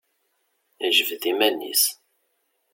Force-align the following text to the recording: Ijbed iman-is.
Ijbed 0.87 1.23
iman-is. 1.31 1.83